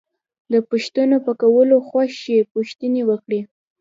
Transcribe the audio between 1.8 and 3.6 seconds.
خوښ شئ پوښتنې وکړئ.